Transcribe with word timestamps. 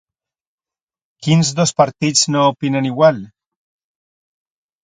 Quins 1.27 1.51
dos 1.59 1.75
partits 1.81 2.25
no 2.37 2.43
opinen 2.55 2.91
igual? 2.93 3.23